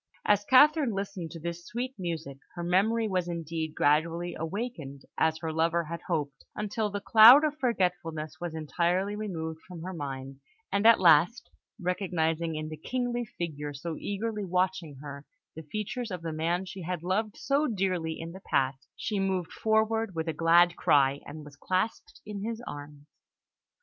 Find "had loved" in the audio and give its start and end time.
16.81-17.37